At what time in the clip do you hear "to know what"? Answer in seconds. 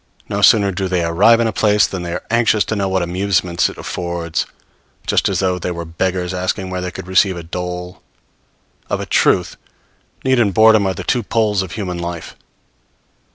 2.65-3.03